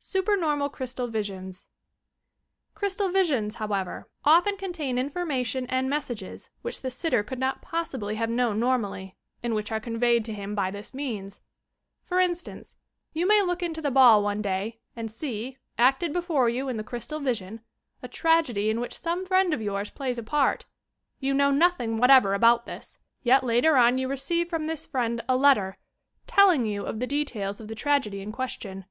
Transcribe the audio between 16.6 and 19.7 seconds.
in the crystal vision, a tragedy in which some friend of